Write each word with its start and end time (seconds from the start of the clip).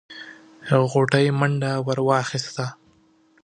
غوټۍ 0.91 1.25
منډه 1.39 1.71
ور 1.85 1.99
واخيسته. 2.07 2.65